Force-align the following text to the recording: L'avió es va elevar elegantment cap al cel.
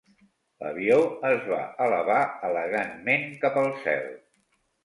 L'avió 0.63 0.95
es 1.29 1.43
va 1.51 1.59
elevar 1.87 2.17
elegantment 2.49 3.29
cap 3.47 3.61
al 3.65 3.71
cel. 3.85 4.13